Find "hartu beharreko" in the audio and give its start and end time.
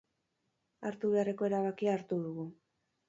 0.89-1.49